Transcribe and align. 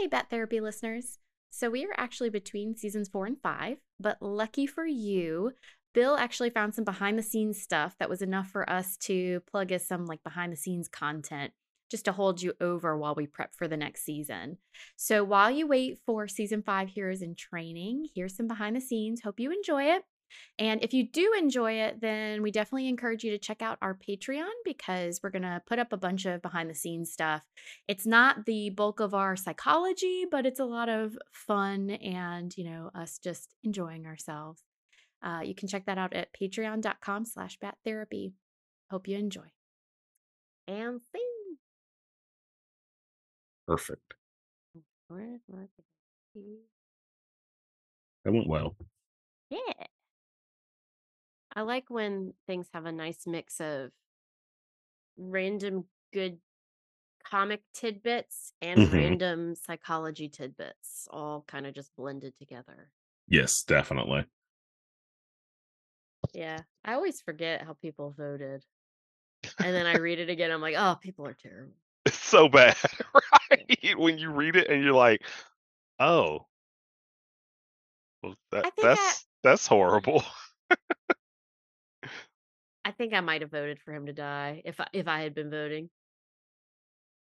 Hey, 0.00 0.06
Bat 0.06 0.28
Therapy 0.30 0.60
listeners. 0.60 1.18
So 1.50 1.68
we 1.68 1.84
are 1.84 1.92
actually 1.94 2.30
between 2.30 2.74
seasons 2.74 3.10
four 3.10 3.26
and 3.26 3.36
five, 3.42 3.76
but 3.98 4.16
lucky 4.22 4.64
for 4.66 4.86
you, 4.86 5.52
Bill 5.92 6.16
actually 6.16 6.48
found 6.48 6.74
some 6.74 6.86
behind 6.86 7.18
the 7.18 7.22
scenes 7.22 7.60
stuff 7.60 7.96
that 7.98 8.08
was 8.08 8.22
enough 8.22 8.48
for 8.48 8.68
us 8.70 8.96
to 9.02 9.40
plug 9.40 9.70
us 9.74 9.86
some 9.86 10.06
like 10.06 10.22
behind 10.24 10.54
the 10.54 10.56
scenes 10.56 10.88
content 10.88 11.52
just 11.90 12.06
to 12.06 12.12
hold 12.12 12.40
you 12.40 12.54
over 12.62 12.96
while 12.96 13.14
we 13.14 13.26
prep 13.26 13.54
for 13.54 13.68
the 13.68 13.76
next 13.76 14.02
season. 14.02 14.56
So 14.96 15.22
while 15.22 15.50
you 15.50 15.66
wait 15.66 15.98
for 16.06 16.26
season 16.26 16.62
five 16.62 16.88
Heroes 16.88 17.20
in 17.20 17.34
Training, 17.34 18.06
here's 18.14 18.34
some 18.34 18.48
behind 18.48 18.76
the 18.76 18.80
scenes. 18.80 19.20
Hope 19.20 19.38
you 19.38 19.52
enjoy 19.52 19.82
it. 19.82 20.04
And 20.58 20.82
if 20.82 20.92
you 20.92 21.08
do 21.08 21.32
enjoy 21.38 21.72
it, 21.80 22.00
then 22.00 22.42
we 22.42 22.50
definitely 22.50 22.88
encourage 22.88 23.24
you 23.24 23.30
to 23.32 23.38
check 23.38 23.62
out 23.62 23.78
our 23.82 23.94
Patreon 23.94 24.50
because 24.64 25.20
we're 25.22 25.30
going 25.30 25.42
to 25.42 25.62
put 25.66 25.78
up 25.78 25.92
a 25.92 25.96
bunch 25.96 26.26
of 26.26 26.42
behind 26.42 26.68
the 26.70 26.74
scenes 26.74 27.12
stuff. 27.12 27.44
It's 27.88 28.06
not 28.06 28.46
the 28.46 28.70
bulk 28.70 29.00
of 29.00 29.14
our 29.14 29.36
psychology, 29.36 30.24
but 30.30 30.46
it's 30.46 30.60
a 30.60 30.64
lot 30.64 30.88
of 30.88 31.16
fun 31.32 31.90
and, 31.90 32.56
you 32.56 32.64
know, 32.64 32.90
us 32.94 33.18
just 33.18 33.54
enjoying 33.62 34.06
ourselves. 34.06 34.62
Uh, 35.22 35.40
you 35.44 35.54
can 35.54 35.68
check 35.68 35.86
that 35.86 35.98
out 35.98 36.12
at 36.12 36.28
patreon.com 36.32 37.24
slash 37.24 37.58
bat 37.60 37.76
therapy. 37.84 38.32
Hope 38.90 39.06
you 39.06 39.18
enjoy. 39.18 39.52
And 40.66 41.00
sing. 41.12 41.56
Perfect. 43.66 44.14
That 48.24 48.32
went 48.32 48.48
well. 48.48 48.76
Yeah. 49.48 49.58
I 51.52 51.62
like 51.62 51.90
when 51.90 52.34
things 52.46 52.68
have 52.72 52.86
a 52.86 52.92
nice 52.92 53.26
mix 53.26 53.60
of 53.60 53.92
random 55.16 55.88
good 56.12 56.40
comic 57.24 57.64
tidbits 57.74 58.52
and 58.62 58.90
Mhm. 58.90 58.90
random 58.92 59.54
psychology 59.56 60.28
tidbits 60.28 61.08
all 61.10 61.42
kind 61.42 61.66
of 61.66 61.74
just 61.74 61.94
blended 61.96 62.36
together. 62.36 62.92
Yes, 63.26 63.64
definitely. 63.64 64.26
Yeah. 66.32 66.64
I 66.84 66.94
always 66.94 67.20
forget 67.20 67.62
how 67.62 67.74
people 67.74 68.10
voted. 68.12 68.64
And 69.62 69.74
then 69.74 69.86
I 69.86 69.94
read 69.96 70.20
it 70.20 70.30
again. 70.30 70.50
I'm 70.52 70.60
like, 70.62 70.76
oh, 70.78 70.96
people 71.00 71.26
are 71.26 71.34
terrible. 71.34 71.76
It's 72.06 72.18
so 72.18 72.48
bad, 72.48 72.76
right? 73.50 73.98
When 73.98 74.18
you 74.18 74.30
read 74.30 74.56
it 74.56 74.68
and 74.70 74.82
you're 74.82 74.94
like, 74.94 75.22
"Oh, 76.00 76.48
well, 78.22 78.36
that 78.50 78.68
think 78.70 78.90
I 78.94 79.14
that's 79.14 79.26
that's 79.42 79.66
horrible." 79.66 80.22
I 82.84 82.92
think 82.92 83.12
I 83.14 83.20
might 83.20 83.40
have 83.42 83.50
voted 83.50 83.80
for 83.80 83.92
him 83.94 84.06
to 84.06 84.12
die 84.12 84.62
if 84.64 84.80
I 84.80 84.86
if 84.92 85.08
I 85.08 85.20
had 85.22 85.34
been 85.34 85.50
voting. 85.50 85.90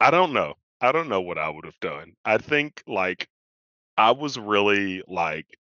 I 0.01 0.11
don't 0.11 0.33
know. 0.35 0.57
I 0.81 0.93
don't 0.93 1.09
know 1.09 1.23
what 1.23 1.39
I 1.39 1.49
would 1.49 1.65
have 1.65 1.81
done. 1.81 2.15
I 2.25 2.37
think 2.39 2.83
like 2.87 3.29
I 3.97 4.13
was 4.13 4.39
really 4.39 5.03
like 5.09 5.59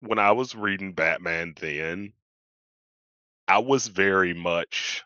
when 0.00 0.18
I 0.20 0.30
was 0.30 0.54
reading 0.54 0.92
Batman 0.92 1.54
then, 1.56 2.12
I 3.48 3.58
was 3.58 3.86
very 3.86 4.34
much 4.34 5.02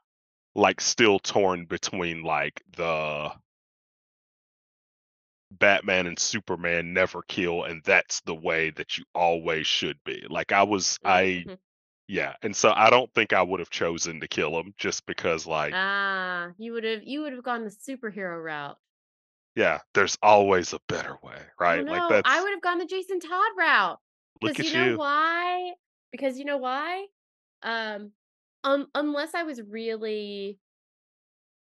like 0.55 0.81
still 0.81 1.19
torn 1.19 1.67
between 1.67 2.23
like 2.23 2.63
the 2.77 3.33
Batman 5.51 6.07
and 6.07 6.19
Superman 6.19 6.93
never 6.95 7.23
kill 7.23 7.65
and 7.65 7.83
that's 7.85 8.21
the 8.23 8.35
way 8.35 8.71
that 8.71 8.97
you 8.99 9.05
always 9.15 9.67
should 9.67 10.03
be. 10.05 10.25
Like 10.29 10.53
I 10.53 10.63
was 10.63 10.99
I 11.05 11.47
Mhm. 11.47 11.59
Yeah, 12.09 12.35
and 12.43 12.57
so 12.57 12.73
I 12.75 12.91
don't 12.91 13.13
think 13.15 13.33
I 13.33 13.43
would 13.43 13.61
have 13.61 13.71
chosen 13.71 14.21
to 14.21 14.29
kill 14.29 14.59
him 14.59 14.75
just 14.79 15.07
because 15.07 15.47
like 15.47 15.79
Ah, 15.81 16.53
you 16.59 16.73
would 16.73 16.85
have 16.85 17.03
you 17.05 17.23
would 17.23 17.33
have 17.33 17.43
gone 17.43 17.65
the 17.65 17.71
superhero 17.71 18.43
route. 18.43 18.79
yeah, 19.55 19.81
there's 19.95 20.17
always 20.23 20.73
a 20.73 20.81
better 20.89 21.17
way, 21.23 21.47
Oh 21.65 21.81
right? 21.81 21.89
Like 21.89 22.05
no, 22.07 22.21
I 22.25 22.41
would 22.41 22.51
have 22.53 22.63
gone 22.63 22.79
the 22.79 22.87
Jason 22.87 23.21
Todd 23.21 23.53
route. 23.57 24.01
look 24.43 24.53
Because 24.53 24.61
at 24.61 24.63
you 24.63 24.71
know 24.71 24.89
you. 24.89 24.99
why? 24.99 25.75
Because 26.13 26.39
you 26.39 26.45
know 26.45 26.57
why? 26.59 27.07
Um, 27.63 28.13
um, 28.65 28.91
unless 28.95 29.35
I 29.35 29.45
was 29.45 29.63
really 29.63 30.61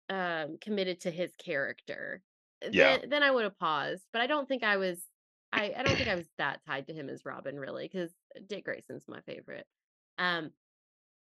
um 0.08 0.58
committed 0.58 1.00
to 1.00 1.10
his 1.10 1.34
character, 1.36 2.22
Yeah. 2.70 2.98
then 2.98 3.08
then 3.08 3.22
I 3.22 3.30
would 3.30 3.44
have 3.44 3.58
paused. 3.58 4.06
But 4.12 4.22
I 4.22 4.26
don't 4.26 4.46
think 4.48 4.62
I 4.62 4.76
was. 4.76 5.04
I 5.52 5.74
I 5.76 5.82
don't 5.82 5.96
think 5.96 6.08
I 6.08 6.14
was 6.16 6.28
that 6.38 6.60
tied 6.66 6.86
to 6.88 6.94
him 6.94 7.08
as 7.08 7.24
Robin 7.24 7.58
really, 7.58 7.84
because 7.86 8.14
Dick 8.46 8.64
Grayson's 8.64 9.08
my 9.08 9.20
favorite. 9.22 9.66
Um, 10.18 10.50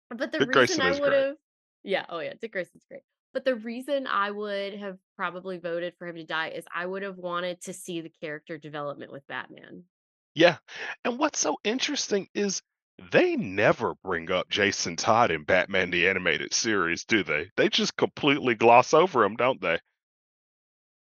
but 0.10 0.32
the 0.32 0.40
Dick 0.40 0.48
reason 0.48 0.54
Grayson 0.54 0.82
I 0.82 1.00
would 1.00 1.14
have, 1.14 1.36
yeah, 1.84 2.06
oh 2.10 2.20
yeah, 2.20 2.34
Dick 2.40 2.52
Grayson's 2.52 2.86
great. 2.90 3.02
But 3.34 3.44
the 3.44 3.56
reason 3.56 4.08
I 4.08 4.32
would 4.32 4.76
have 4.76 4.98
probably 5.18 5.58
voted 5.58 5.94
for 5.98 6.08
him 6.08 6.16
to 6.16 6.24
die 6.24 6.50
is 6.50 6.64
I 6.74 6.86
would 6.86 7.04
have 7.04 7.18
wanted 7.18 7.62
to 7.64 7.74
see 7.74 8.00
the 8.02 8.10
character 8.22 8.58
development 8.58 9.12
with 9.12 9.28
Batman. 9.28 9.84
Yeah. 10.36 10.58
And 11.04 11.18
what's 11.20 11.40
so 11.40 11.58
interesting 11.64 12.28
is 12.34 12.62
they 13.12 13.36
never 13.36 13.96
bring 14.04 14.32
up 14.32 14.50
Jason 14.50 14.96
Todd 14.96 15.32
in 15.32 15.44
Batman 15.44 15.92
the 15.92 16.08
Animated 16.08 16.54
Series, 16.54 17.04
do 17.04 17.24
they? 17.24 17.50
They 17.58 17.68
just 17.70 17.98
completely 17.98 18.56
gloss 18.56 18.94
over 18.94 19.24
him, 19.26 19.36
don't 19.36 19.62
they? 19.62 19.80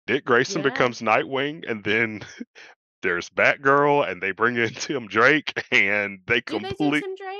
Dick 0.06 0.24
Grayson 0.24 0.62
Yeah. 0.62 0.70
becomes 0.70 1.00
Nightwing, 1.00 1.70
and 1.70 1.84
then 1.84 2.22
there's 3.02 3.30
Batgirl, 3.30 4.08
and 4.10 4.20
they 4.20 4.32
bring 4.32 4.56
in 4.56 4.70
Tim 4.70 5.06
Drake, 5.06 5.52
and 5.70 6.20
they 6.26 6.40
Did 6.46 6.62
they 6.62 6.68
say 6.70 6.74
complete. 6.76 7.04
Tim 7.04 7.14
Drake? 7.14 7.37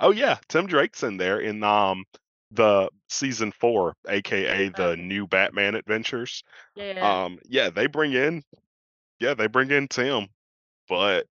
Oh 0.00 0.10
yeah, 0.10 0.38
Tim 0.48 0.66
Drake's 0.66 1.02
in 1.02 1.18
there 1.18 1.38
in 1.40 1.62
um 1.62 2.04
the 2.50 2.88
season 3.08 3.52
four, 3.52 3.94
aka 4.08 4.68
the 4.70 4.96
new 4.96 5.26
Batman 5.26 5.74
Adventures. 5.74 6.42
Yeah, 6.74 6.92
yeah. 6.94 7.24
Um, 7.24 7.38
yeah, 7.48 7.70
they 7.70 7.86
bring 7.86 8.12
in, 8.12 8.42
yeah, 9.20 9.34
they 9.34 9.46
bring 9.46 9.70
in 9.70 9.88
Tim, 9.88 10.28
but 10.88 11.26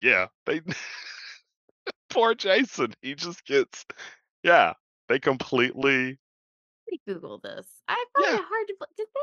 yeah, 0.00 0.26
they 0.46 0.62
poor 2.10 2.34
Jason, 2.34 2.92
he 3.02 3.14
just 3.14 3.44
gets, 3.44 3.84
yeah, 4.42 4.72
they 5.08 5.18
completely. 5.18 6.06
Let 6.06 6.90
me 6.90 7.00
Google 7.06 7.38
this. 7.38 7.66
I 7.88 8.04
find 8.14 8.26
Yeah. 8.26 8.36
it 8.38 8.44
hard 8.44 8.68
to. 8.68 8.74
Did 8.96 9.06
they? 9.14 9.20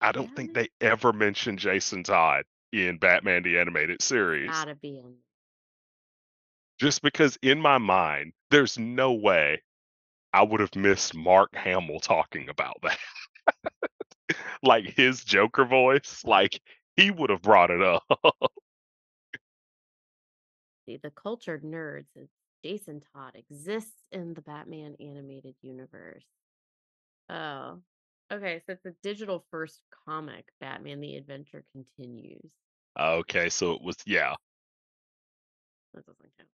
I 0.00 0.12
don't 0.12 0.34
think 0.34 0.52
they 0.52 0.68
ever 0.80 1.12
mentioned 1.12 1.60
Jason 1.60 2.02
Todd 2.02 2.44
in 2.72 2.98
Batman 2.98 3.44
the 3.44 3.58
Animated 3.58 4.02
Series, 4.02 4.50
Gotta 4.50 4.74
be 4.74 4.98
in. 4.98 5.14
Just 6.82 7.00
because 7.00 7.38
in 7.42 7.60
my 7.60 7.78
mind, 7.78 8.32
there's 8.50 8.76
no 8.76 9.12
way 9.12 9.62
I 10.32 10.42
would 10.42 10.58
have 10.58 10.74
missed 10.74 11.14
Mark 11.14 11.54
Hamill 11.54 12.00
talking 12.00 12.48
about 12.48 12.82
that. 12.82 12.98
like 14.64 14.86
his 14.96 15.22
Joker 15.22 15.64
voice, 15.64 16.22
like 16.24 16.60
he 16.96 17.12
would 17.12 17.30
have 17.30 17.40
brought 17.40 17.70
it 17.70 17.80
up. 17.80 18.02
See, 20.86 20.98
the 21.00 21.10
cultured 21.10 21.62
nerds 21.62 22.08
is 22.16 22.28
Jason 22.64 23.00
Todd 23.14 23.36
exists 23.36 24.08
in 24.10 24.34
the 24.34 24.42
Batman 24.42 24.96
animated 24.98 25.54
universe. 25.62 26.24
Oh, 27.28 27.78
okay. 28.32 28.60
So 28.66 28.72
it's 28.72 28.86
a 28.86 28.94
digital 29.04 29.44
first 29.52 29.82
comic. 30.04 30.46
Batman: 30.60 31.00
The 31.00 31.14
Adventure 31.14 31.62
Continues. 31.70 32.50
okay, 32.98 33.48
so 33.50 33.70
it 33.70 33.82
was 33.82 33.94
yeah. 34.04 34.34
That 35.94 36.04
doesn't 36.06 36.32
count. 36.36 36.48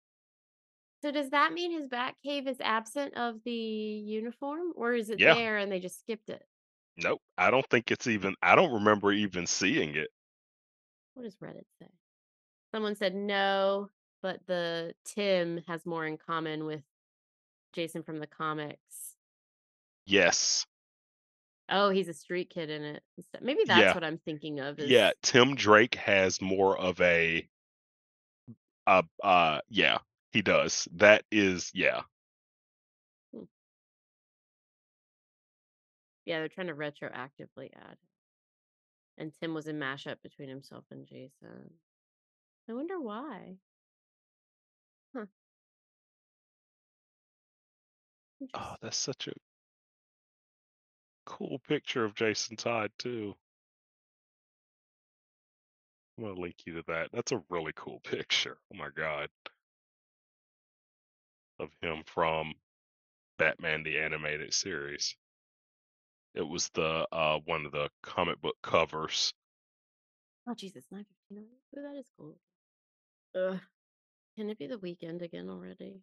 So 1.05 1.11
does 1.11 1.29
that 1.31 1.53
mean 1.53 1.71
his 1.71 1.87
Batcave 1.87 2.49
is 2.49 2.57
absent 2.63 3.15
of 3.15 3.45
the 3.45 3.53
uniform, 3.53 4.73
or 4.75 4.95
is 4.95 5.11
it 5.11 5.21
Yeah. 5.21 5.35
there 5.35 5.59
and 5.59 5.71
they 5.71 5.79
just 5.79 6.01
skipped 6.01 6.31
it? 6.31 6.49
Nope. 6.97 7.21
I 7.37 7.51
don't 7.51 7.69
think 7.69 7.91
it's 7.91 8.07
even 8.07 8.35
I 8.41 8.55
don't 8.55 8.73
remember 8.73 9.13
even 9.13 9.47
seeing 9.47 9.97
it. 9.97 10.09
What 11.13 11.25
does 11.25 11.37
Reddit 11.37 11.67
say? 11.79 11.89
Someone 12.73 12.95
said 12.97 13.15
no, 13.15 13.91
but 14.23 14.47
the 14.47 14.95
Tim 15.05 15.59
has 15.69 15.85
more 15.85 16.07
in 16.07 16.17
common 16.17 16.65
with 16.65 16.85
Jason 17.75 18.03
from 18.03 18.19
the 18.19 18.27
comics. 18.27 19.17
Yes. 20.07 20.65
Oh, 21.69 21.91
he's 21.91 22.09
a 22.09 22.15
street 22.15 22.49
kid 22.49 22.71
in 22.71 22.83
it. 22.83 23.03
Maybe 23.43 23.65
that's 23.67 23.79
Yeah. 23.79 23.95
what 23.95 24.05
I'm 24.05 24.19
thinking 24.19 24.59
of. 24.61 24.79
Is 24.79 24.89
Yeah, 24.91 25.13
Tim 25.21 25.55
Drake 25.55 25.97
has 25.97 26.41
more 26.41 26.79
of 26.79 26.99
a 27.03 27.47
uh 28.87 29.03
uh 29.23 29.61
yeah, 29.69 29.99
he 30.35 30.43
does. 30.43 30.89
That 30.95 31.25
is 31.33 31.73
yeah. 31.75 32.03
Hmm. 33.35 33.45
yeah, 36.27 36.41
they're 36.41 36.49
trying 36.49 36.69
to 36.69 36.75
retroactively 36.75 37.71
add. 37.77 37.97
And 39.19 39.33
Tim 39.35 39.55
was 39.55 39.69
a 39.69 39.73
mashup 39.73 40.23
between 40.23 40.49
himself 40.49 40.85
and 40.91 41.07
Jason. 41.07 41.71
I 42.69 42.75
wonder 42.75 43.01
why. 43.01 43.57
Huh. 45.15 45.27
Oh, 48.55 48.77
that's 48.83 48.97
such 48.99 49.29
a 49.29 49.33
cool 51.27 51.59
picture 51.59 52.05
of 52.05 52.15
Jason 52.15 52.57
Todd 52.57 52.91
too. 52.99 53.37
I'm 56.19 56.25
gonna 56.25 56.41
link 56.41 56.57
you 56.67 56.75
to 56.75 56.83
that. 56.89 57.11
That's 57.13 57.33
a 57.33 57.43
really 57.51 57.73
cool 57.77 58.01
picture. 58.05 58.59
Oh 58.73 58.77
my 58.77 58.91
god. 58.91 59.29
Of 61.61 61.71
him 61.81 62.03
from 62.07 62.55
Batman 63.39 63.85
the 63.85 63.99
Animated 63.99 64.53
Series. 64.55 65.17
It 66.35 66.43
was 66.43 66.69
the 66.71 67.07
uh 67.13 67.39
one 67.45 67.67
of 67.67 67.73
the 67.73 67.91
comic 68.03 68.41
book 68.41 68.57
covers. 68.63 69.33
Oh 70.49 70.55
Jesus, 70.55 70.85
nine 70.91 71.07
fifteen. 71.07 71.47
That 71.73 71.97
is 71.97 72.11
cool. 72.19 72.37
Ugh. 73.37 73.61
Can 74.37 74.51
it 74.51 74.59
be 74.59 74.67
the 74.67 74.79
weekend 74.79 75.23
again 75.23 75.49
already? 75.49 76.03